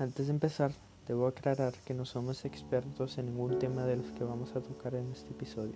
[0.00, 0.70] Antes de empezar,
[1.08, 4.94] debo aclarar que no somos expertos en ningún tema de los que vamos a tocar
[4.94, 5.74] en este episodio.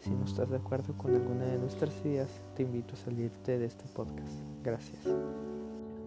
[0.00, 3.66] Si no estás de acuerdo con alguna de nuestras ideas, te invito a salirte de
[3.66, 4.32] este podcast.
[4.64, 5.04] Gracias.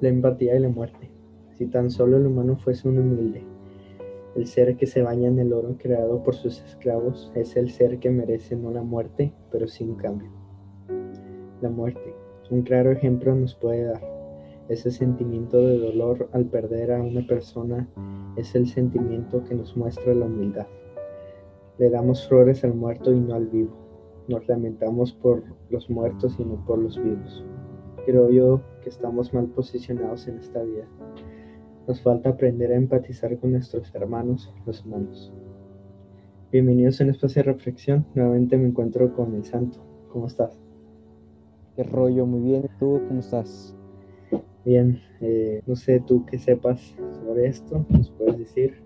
[0.02, 1.10] La empatía y la muerte.
[1.58, 3.46] Si tan solo el humano fuese un humilde,
[4.36, 8.00] el ser que se baña en el oro creado por sus esclavos es el ser
[8.00, 10.30] que merece no la muerte, pero sin cambio.
[11.62, 12.14] La muerte,
[12.52, 14.17] un claro ejemplo nos puede dar
[14.70, 17.88] ese sentimiento de dolor al perder a una persona
[18.36, 20.68] es el sentimiento que nos muestra la humildad.
[21.78, 23.72] Le damos flores al muerto y no al vivo.
[24.28, 27.46] Nos lamentamos por los muertos y no por los vivos.
[28.06, 30.86] Creo yo que estamos mal posicionados en esta vida.
[31.88, 35.34] Nos falta aprender a empatizar con nuestros hermanos, los humanos.
[36.52, 38.06] Bienvenidos a un espacio de reflexión.
[38.16, 39.80] Nuevamente me encuentro con el santo.
[40.12, 40.60] ¿Cómo estás?
[41.76, 42.26] ¿Qué rollo?
[42.26, 42.70] Muy bien.
[42.80, 43.77] ¿Tú cómo estás?
[44.68, 48.84] Bien, eh, no sé tú qué sepas sobre esto, ¿nos puedes decir?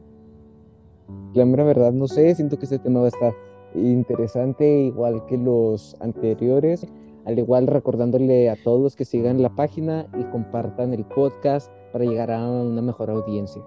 [1.34, 3.34] La mera verdad, no sé, siento que este tema va a estar
[3.74, 6.86] interesante, igual que los anteriores.
[7.26, 12.30] Al igual recordándole a todos que sigan la página y compartan el podcast para llegar
[12.30, 13.64] a una mejor audiencia.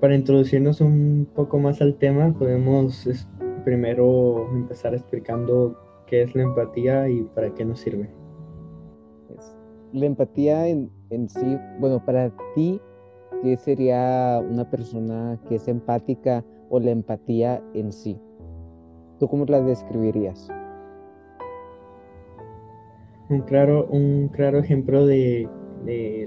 [0.00, 3.08] Para introducirnos un poco más al tema, podemos
[3.64, 5.74] primero empezar explicando
[6.06, 8.10] qué es la empatía y para qué nos sirve.
[9.92, 12.80] La empatía en, en sí, bueno, para ti,
[13.42, 18.18] ¿qué sería una persona que es empática o la empatía en sí?
[19.18, 20.48] ¿Tú cómo la describirías?
[23.30, 25.48] Un claro, un claro ejemplo de,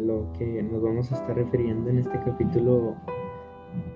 [0.02, 2.96] lo que nos vamos a estar refiriendo en este capítulo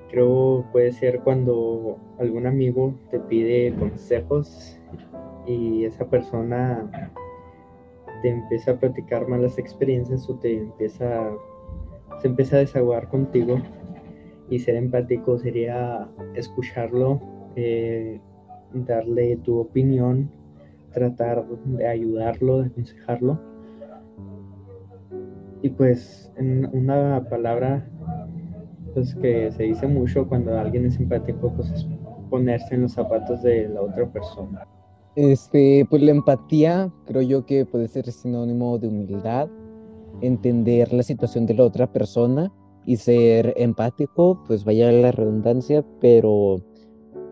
[0.10, 4.80] creo puede ser cuando algún amigo te pide consejos
[5.46, 6.90] y esa persona
[8.26, 11.30] te empieza a platicar malas experiencias o te empieza,
[12.20, 13.62] se empieza a desahogar contigo
[14.50, 17.22] y ser empático sería escucharlo,
[17.56, 18.20] eh,
[18.74, 20.32] darle tu opinión,
[20.92, 23.40] tratar de ayudarlo, de aconsejarlo.
[25.62, 27.88] Y pues en una palabra
[28.96, 31.86] pues que se dice mucho cuando alguien es empático, pues es
[32.32, 34.66] ponerse en los zapatos de la otra persona.
[35.16, 39.50] Este, pues la empatía creo yo que puede ser sinónimo de humildad,
[40.20, 42.52] entender la situación de la otra persona
[42.86, 46.58] y ser empático, pues vaya la redundancia, pero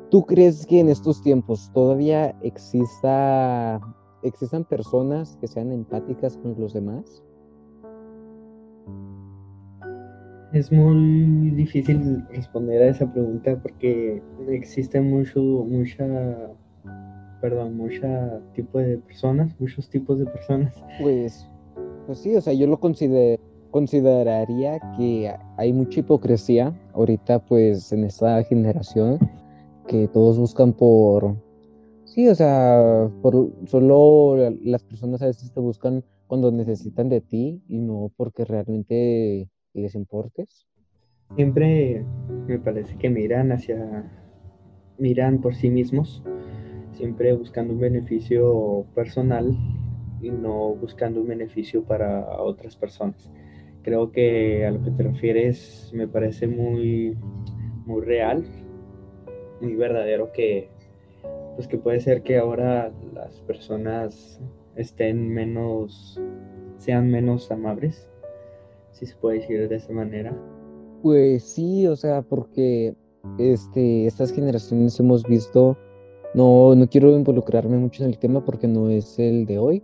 [0.10, 3.82] ¿tú crees que en estos tiempos todavía exista,
[4.24, 7.22] existan personas que sean empáticas con los demás?
[10.54, 16.50] Es muy difícil responder a esa pregunta porque existe mucho, mucha
[17.44, 18.02] perdón, muchos
[18.54, 20.81] tipo de personas, muchos tipos de personas.
[21.02, 21.46] Pues,
[22.06, 28.42] pues sí, o sea, yo lo consideraría que hay mucha hipocresía ahorita, pues, en esta
[28.44, 29.20] generación,
[29.88, 31.36] que todos buscan por,
[32.06, 37.62] sí, o sea, por solo las personas a veces te buscan cuando necesitan de ti
[37.68, 40.66] y no porque realmente les importes.
[41.36, 42.06] Siempre
[42.48, 44.10] me parece que miran hacia,
[44.98, 46.24] miran por sí mismos
[46.94, 49.56] siempre buscando un beneficio personal
[50.22, 53.31] y no buscando un beneficio para otras personas.
[53.81, 57.18] Creo que a lo que te refieres me parece muy,
[57.86, 58.46] muy real,
[59.62, 60.70] muy verdadero que,
[61.56, 64.40] pues que puede ser que ahora las personas
[64.75, 66.20] estén menos,
[66.78, 68.08] sean menos amables,
[68.92, 70.34] si se puede decir de esa manera.
[71.02, 72.96] Pues sí, o sea, porque
[73.38, 75.78] este, estas generaciones hemos visto
[76.34, 79.84] no, no quiero involucrarme mucho en el tema porque no es el de hoy.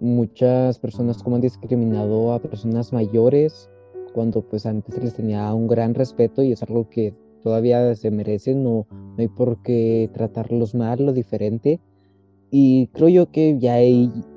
[0.00, 3.68] Muchas personas como han discriminado a personas mayores
[4.14, 8.10] cuando pues antes se les tenía un gran respeto y es algo que todavía se
[8.10, 11.80] merecen, no, no hay por qué tratarlos mal o diferente.
[12.50, 13.76] Y creo yo que ya,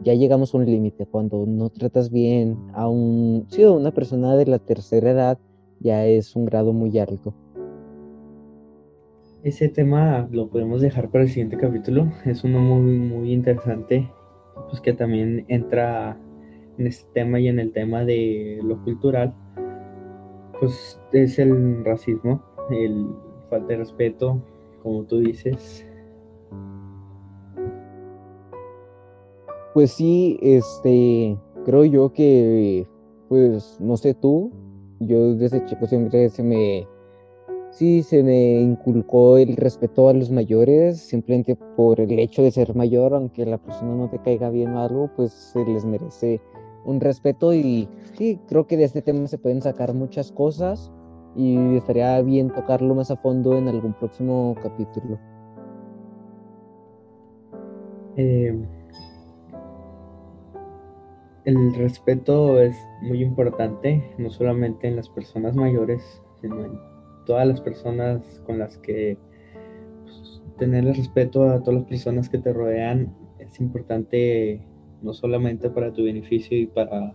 [0.04, 1.08] ya llegamos a un límite.
[1.08, 5.40] Cuando no tratas bien a, un, sí, a una persona de la tercera edad,
[5.80, 7.34] ya es un grado muy alto.
[9.44, 12.10] Ese tema lo podemos dejar para el siguiente capítulo.
[12.26, 14.10] Es uno muy, muy interesante,
[14.70, 16.18] pues que también entra
[16.78, 19.36] en este tema y en el tema de lo cultural.
[20.58, 22.42] Pues es el racismo,
[22.72, 23.06] el
[23.50, 24.42] falta de respeto,
[24.82, 25.86] como tú dices.
[29.74, 32.88] Pues sí, este, creo yo que,
[33.28, 34.54] pues, no sé tú,
[35.02, 36.88] yo desde chico siempre se me
[37.74, 42.76] Sí, se me inculcó el respeto a los mayores, simplemente por el hecho de ser
[42.76, 46.40] mayor, aunque la persona no te caiga bien o algo, pues se les merece
[46.86, 50.92] un respeto y sí, creo que de este tema se pueden sacar muchas cosas,
[51.36, 55.18] y estaría bien tocarlo más a fondo en algún próximo capítulo.
[58.18, 58.56] Eh,
[61.46, 66.04] el respeto es muy importante, no solamente en las personas mayores,
[66.40, 66.93] sino en
[67.26, 69.18] todas las personas con las que
[70.04, 74.62] pues, tener respeto a todas las personas que te rodean es importante
[75.02, 77.14] no solamente para tu beneficio y para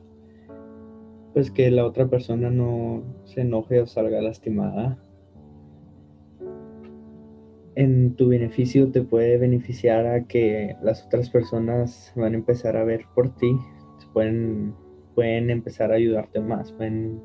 [1.33, 4.99] pues que la otra persona no se enoje o salga lastimada.
[7.75, 12.83] En tu beneficio te puede beneficiar a que las otras personas van a empezar a
[12.83, 13.57] ver por ti,
[14.13, 14.75] pueden,
[15.15, 17.21] pueden empezar a ayudarte más, pueden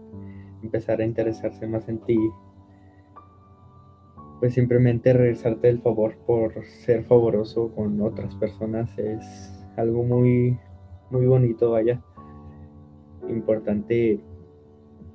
[0.62, 2.18] empezar a interesarse más en ti.
[4.44, 10.60] Pues simplemente regresarte el favor por ser favoroso con otras personas es algo muy,
[11.12, 12.04] muy bonito, vaya,
[13.30, 14.19] importante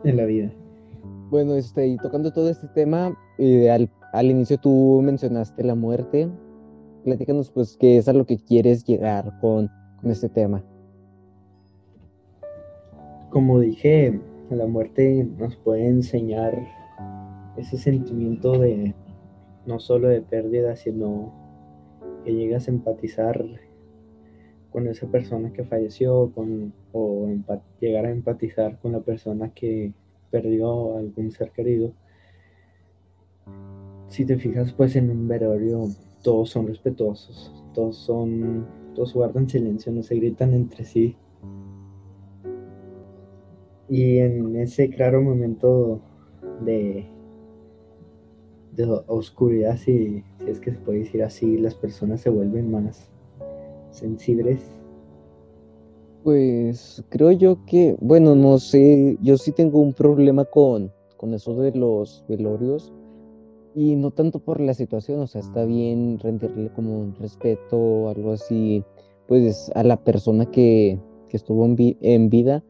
[0.05, 0.51] en la vida.
[1.29, 6.31] Bueno, este, y tocando todo este tema, eh, al, al, inicio tú mencionaste la muerte.
[7.05, 9.69] Platícanos, pues, qué es a lo que quieres llegar con,
[10.01, 10.65] con este tema.
[13.29, 16.59] Como dije, la muerte nos puede enseñar
[17.59, 18.95] ese sentimiento de
[19.69, 21.31] no solo de pérdida, sino
[22.25, 23.45] que llegas a empatizar
[24.73, 27.29] con esa persona que falleció con, o
[27.79, 29.93] llegar a empatizar con la persona que
[30.31, 31.93] perdió algún ser querido.
[34.09, 35.89] Si te fijas, pues en un velorio
[36.23, 41.15] todos son respetuosos, todos son, todos guardan silencio, no se gritan entre sí.
[43.91, 46.01] Y en ese claro momento
[46.65, 47.07] de,
[48.87, 53.11] de oscuridad, si, si es que se puede decir así, las personas se vuelven más
[53.91, 54.61] sensibles?
[56.23, 61.55] Pues creo yo que, bueno, no sé, yo sí tengo un problema con, con eso
[61.55, 62.93] de los velorios
[63.75, 68.33] y no tanto por la situación, o sea, está bien rendirle como un respeto algo
[68.33, 68.85] así,
[69.27, 70.99] pues a la persona que,
[71.29, 72.65] que estuvo en, vida,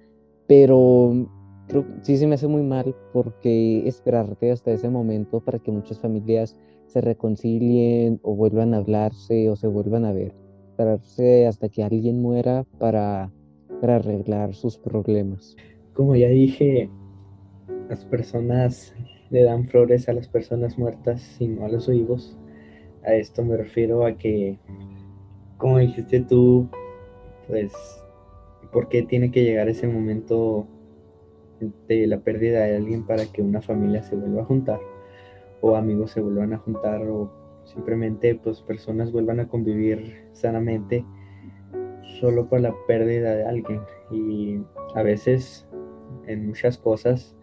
[0.46, 1.26] pero
[1.68, 6.00] creo sí se me hace muy mal porque esperarte hasta ese momento para que muchas
[6.00, 6.56] familias
[6.86, 10.34] se reconcilien o vuelvan a hablarse o se vuelvan a ver
[10.78, 13.32] esperarse hasta que alguien muera para,
[13.80, 15.56] para arreglar sus problemas.
[15.92, 16.88] Como ya dije,
[17.88, 18.94] las personas
[19.30, 22.38] le dan flores a las personas muertas y no a los vivos.
[23.04, 24.56] A esto me refiero a que,
[25.56, 26.68] como dijiste tú,
[27.48, 27.72] pues,
[28.72, 30.68] ¿por qué tiene que llegar ese momento
[31.60, 34.80] de la pérdida de alguien para que una familia se vuelva a juntar?
[35.60, 37.30] O amigos se vuelvan a juntar o
[37.64, 41.04] simplemente pues personas vuelvan a convivir sanamente
[42.20, 44.60] solo por la pérdida de alguien y
[44.94, 45.68] a veces
[46.26, 47.36] en muchas cosas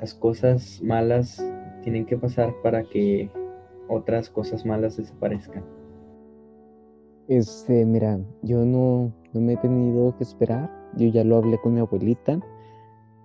[0.00, 1.44] las cosas malas
[1.82, 3.30] tienen que pasar para que
[3.88, 5.64] otras cosas malas desaparezcan.
[7.28, 10.70] Este, mira, yo no, no me he tenido que esperar.
[10.96, 12.40] Yo ya lo hablé con mi abuelita.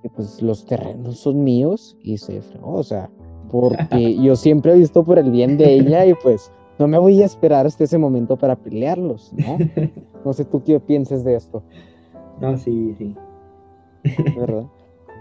[0.04, 2.74] Y pues los terrenos son míos y se fregó.
[2.74, 3.10] O sea,
[3.50, 7.22] porque yo siempre he visto por el bien de ella y pues no me voy
[7.22, 9.58] a esperar hasta ese momento para pelearlos, ¿no?
[10.26, 11.62] No sé tú qué pienses de esto.
[12.40, 13.14] No, sí, sí.
[14.38, 14.66] ¿Verdad?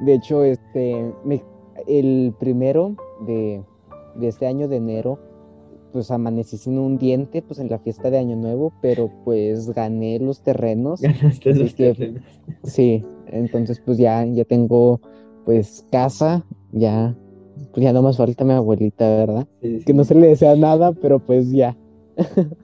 [0.01, 1.13] De hecho, este,
[1.89, 2.95] el primero
[3.27, 3.63] de,
[4.15, 5.19] de, este año de enero,
[5.93, 10.19] pues amanecí sin un diente, pues en la fiesta de Año Nuevo, pero pues gané
[10.19, 11.01] los terrenos.
[11.01, 12.23] Ganaste los terrenos.
[12.65, 15.01] Sí, entonces pues ya, ya tengo
[15.45, 17.15] pues casa, ya
[17.73, 19.49] pues ya no más falta mi abuelita, ¿verdad?
[19.61, 21.77] Que no se le desea nada, pero pues ya.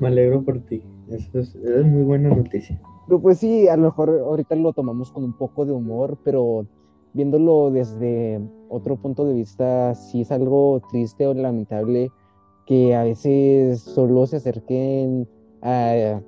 [0.00, 0.82] Me alegro por ti.
[1.08, 2.80] Eso es, es, muy buena noticia.
[3.06, 6.66] Pero pues sí, a lo mejor ahorita lo tomamos con un poco de humor, pero
[7.14, 12.10] viéndolo desde otro punto de vista, sí es algo triste o lamentable
[12.68, 15.26] que a veces solo se acerquen
[15.62, 16.20] a,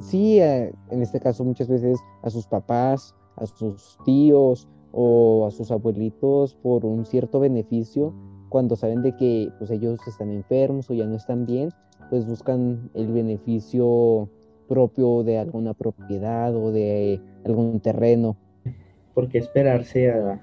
[0.00, 5.70] sí, en este caso muchas veces a sus papás, a sus tíos o a sus
[5.70, 8.14] abuelitos por un cierto beneficio
[8.48, 11.68] cuando saben de que pues ellos están enfermos o ya no están bien,
[12.08, 14.30] pues buscan el beneficio
[14.66, 18.38] propio de alguna propiedad o de algún terreno.
[19.12, 20.40] ¿Por qué esperarse a,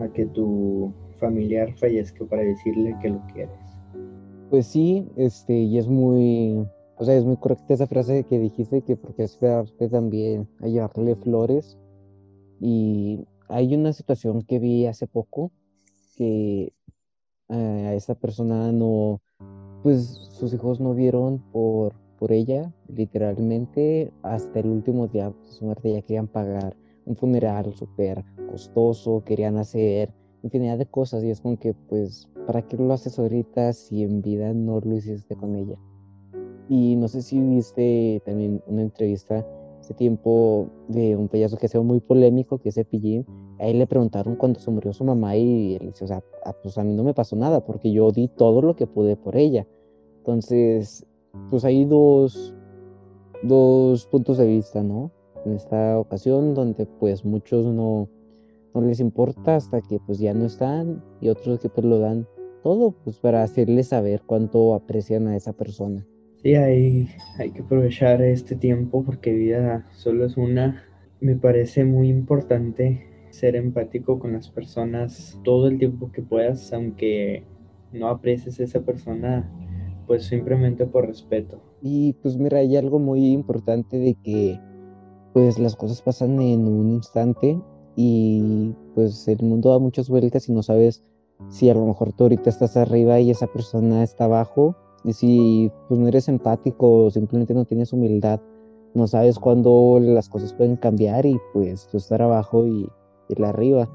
[0.00, 3.69] a que tu familiar fallezca para decirle que lo quieres?
[4.50, 6.66] Pues sí, este, y es muy,
[6.96, 11.14] o sea, es muy correcta esa frase que dijiste que porque esperarte también a llevarle
[11.14, 11.78] flores.
[12.58, 15.52] Y hay una situación que vi hace poco
[16.16, 16.72] que
[17.48, 19.22] eh, a esa persona no,
[19.84, 20.02] pues
[20.32, 25.92] sus hijos no vieron por, por ella, literalmente, hasta el último día de su muerte
[25.92, 26.76] ya querían pagar
[27.06, 30.12] un funeral súper costoso, querían hacer
[30.42, 34.22] infinidad de cosas y es como que pues, ¿para qué lo haces ahorita si en
[34.22, 35.76] vida no lo hiciste con ella?
[36.68, 39.44] Y no sé si viste también una entrevista
[39.80, 43.26] hace tiempo de un payaso que ha sido muy polémico, que es Cepillín.
[43.58, 46.54] A él le preguntaron cuando se murió su mamá y él dice, o sea, ah,
[46.62, 49.36] pues a mí no me pasó nada porque yo di todo lo que pude por
[49.36, 49.66] ella.
[50.18, 51.04] Entonces,
[51.50, 52.54] pues hay dos,
[53.42, 55.10] dos puntos de vista, ¿no?
[55.44, 58.08] En esta ocasión donde pues muchos no,
[58.74, 62.26] no les importa hasta que pues ya no están y otros que pues lo dan
[62.62, 66.06] todo pues para hacerles saber cuánto aprecian a esa persona.
[66.42, 67.08] Sí, hay,
[67.38, 70.84] hay que aprovechar este tiempo porque vida solo es una.
[71.20, 77.44] Me parece muy importante ser empático con las personas todo el tiempo que puedas, aunque
[77.92, 79.50] no aprecies a esa persona,
[80.06, 81.62] pues simplemente por respeto.
[81.82, 84.58] Y pues mira, hay algo muy importante de que
[85.32, 87.60] pues las cosas pasan en un instante
[87.96, 91.02] y pues el mundo da muchas vueltas y no sabes
[91.48, 95.72] si a lo mejor tú ahorita estás arriba y esa persona está abajo y si
[95.88, 98.40] pues no eres empático o simplemente no tienes humildad,
[98.94, 102.88] no sabes cuándo las cosas pueden cambiar y pues tú estar abajo y
[103.28, 103.88] ir arriba.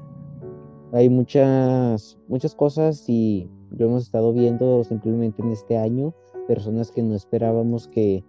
[0.92, 6.14] Hay muchas, muchas cosas y lo hemos estado viendo simplemente en este año,
[6.48, 8.24] personas que no esperábamos que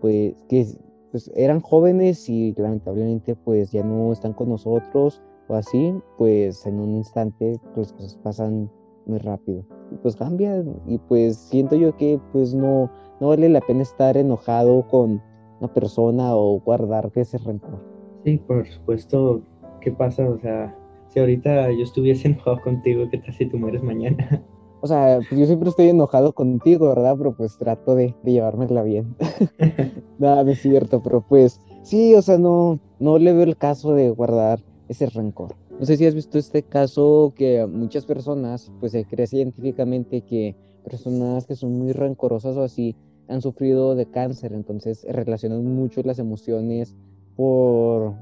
[0.00, 0.66] pues que
[1.10, 6.78] pues eran jóvenes y lamentablemente pues ya no están con nosotros o así, pues en
[6.78, 8.70] un instante pues, cosas pasan
[9.06, 9.64] muy rápido.
[9.90, 12.90] Y pues cambia y pues siento yo que pues no,
[13.20, 15.20] no vale la pena estar enojado con
[15.60, 17.80] una persona o guardar ese rencor.
[18.24, 19.42] Sí, por supuesto,
[19.80, 20.28] ¿qué pasa?
[20.28, 20.76] O sea,
[21.08, 24.42] si ahorita yo estuviese enojado contigo, ¿qué tal si tú mueres mañana?
[24.82, 27.14] O sea, pues yo siempre estoy enojado contigo, ¿verdad?
[27.18, 29.14] Pero pues trato de, de llevármela bien.
[30.18, 33.94] Nada, no es cierto, pero pues sí, o sea, no, no le veo el caso
[33.94, 35.54] de guardar ese rencor.
[35.78, 40.56] No sé si has visto este caso que muchas personas, pues se cree científicamente que
[40.84, 42.96] personas que son muy rencorosas o así
[43.28, 46.96] han sufrido de cáncer, entonces relacionan mucho las emociones
[47.36, 48.14] por,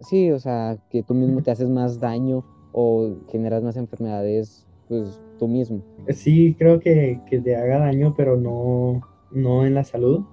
[0.00, 5.20] sí, o sea, que tú mismo te haces más daño o generas más enfermedades, pues
[5.36, 5.82] tú mismo.
[6.08, 9.00] Sí, creo que, que te haga daño, pero no,
[9.32, 10.24] no en la salud,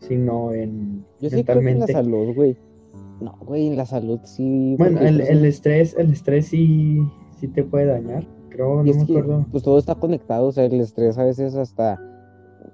[0.00, 2.56] sino en Yo sí creo que en la salud, güey.
[3.20, 4.74] No, güey, en la salud sí.
[4.78, 6.98] Bueno, el, el, estrés, el estrés sí,
[7.38, 8.26] sí te puede dañar.
[8.48, 9.46] Creo, no me acuerdo.
[9.50, 12.00] pues todo está conectado, o sea, el estrés a veces hasta.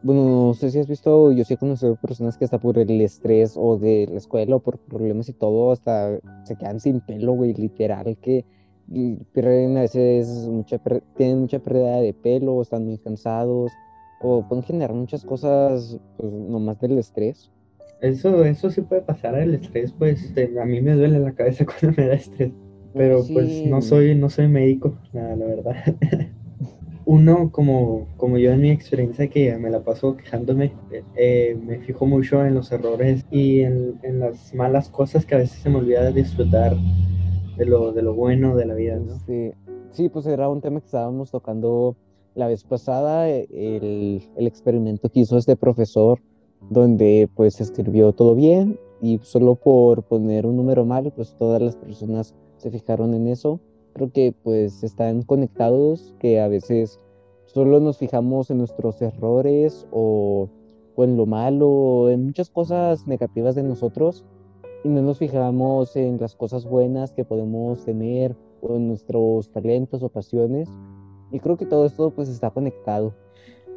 [0.02, 3.00] Bueno, no sé si has visto, yo sí he conocido personas que hasta por el
[3.00, 7.32] estrés o de la escuela o por problemas y todo, hasta se quedan sin pelo,
[7.32, 8.44] güey, literal, que
[9.32, 10.80] pierden a veces mucha,
[11.16, 13.72] tienen mucha pérdida de pelo, están muy cansados,
[14.20, 17.50] o pueden generar muchas cosas, pues nomás del estrés.
[18.00, 22.00] Eso, eso sí puede pasar el estrés, pues a mí me duele la cabeza cuando
[22.00, 22.52] me da estrés.
[22.94, 25.76] Pero pues no soy, no soy médico, la, la verdad.
[27.04, 30.72] Uno, como, como yo en mi experiencia que me la paso quejándome,
[31.16, 35.38] eh, me fijo mucho en los errores y en, en, las malas cosas que a
[35.38, 36.76] veces se me olvida disfrutar
[37.58, 39.18] de lo, de lo bueno de la vida, ¿no?
[39.26, 39.50] Sí.
[39.90, 41.96] sí, pues era un tema que estábamos tocando
[42.34, 46.20] la vez pasada, el, el experimento que hizo este profesor
[46.70, 51.76] donde pues escribió todo bien y solo por poner un número mal, pues todas las
[51.76, 53.60] personas se fijaron en eso.
[53.92, 57.00] Creo que pues están conectados, que a veces
[57.46, 60.48] solo nos fijamos en nuestros errores o,
[60.94, 64.24] o en lo malo, en muchas cosas negativas de nosotros
[64.84, 70.02] y no nos fijamos en las cosas buenas que podemos tener o en nuestros talentos
[70.02, 70.68] o pasiones.
[71.32, 73.12] Y creo que todo esto pues está conectado.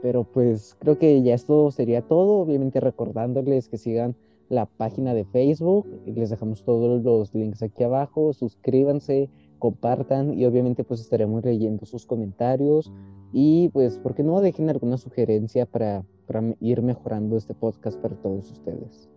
[0.01, 2.39] Pero pues creo que ya esto sería todo.
[2.39, 4.15] Obviamente recordándoles que sigan
[4.49, 5.87] la página de Facebook.
[6.05, 8.33] Les dejamos todos los links aquí abajo.
[8.33, 9.29] Suscríbanse,
[9.59, 12.91] compartan y obviamente pues estaremos leyendo sus comentarios.
[13.33, 18.15] Y pues, ¿por qué no dejen alguna sugerencia para, para ir mejorando este podcast para
[18.15, 19.09] todos ustedes?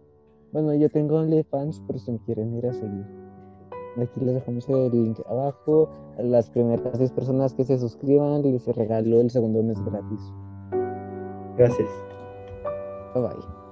[0.54, 3.04] Bueno, yo tengo OnlyFans, pero si me quieren ir a seguir.
[4.00, 5.88] Aquí les dejamos el link abajo.
[6.16, 10.32] A las primeras 10 personas que se suscriban les regalo el segundo mes gratis.
[11.56, 11.90] Gracias.
[13.14, 13.63] Bye bye.